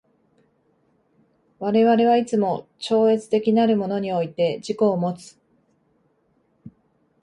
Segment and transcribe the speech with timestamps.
[1.59, 5.37] 我々はいつも超越的なるものにおいて自己をもつ。